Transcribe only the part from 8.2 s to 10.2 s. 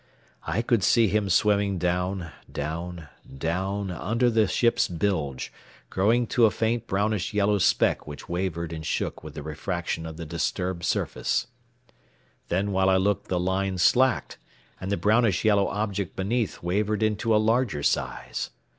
wavered and shook with the refraction of